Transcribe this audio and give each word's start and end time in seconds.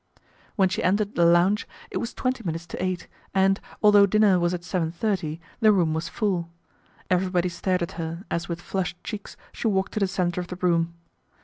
When 0.55 0.67
she 0.67 0.81
entered 0.81 1.13
the 1.13 1.25
lounge 1.27 1.67
it 1.91 1.97
was 1.97 2.11
twenty 2.15 2.43
minutes 2.43 2.65
to 2.65 2.83
eight 2.83 3.07
and, 3.35 3.61
although 3.83 4.07
dinner 4.07 4.39
was 4.39 4.51
at 4.51 4.63
seven 4.63 4.91
thirty, 4.91 5.39
the 5.59 5.71
room 5.71 5.93
was 5.93 6.09
full. 6.09 6.49
Everybody 7.11 7.49
stared 7.49 7.83
at 7.83 7.91
her 8.01 8.25
as 8.31 8.49
with 8.49 8.61
flushed 8.61 8.97
cheeks 9.03 9.37
she 9.51 9.67
walked 9.67 9.91
to 9.91 9.99
the 9.99 10.07
centre 10.07 10.41
of 10.41 10.47
the 10.47 10.55
room. 10.55 10.95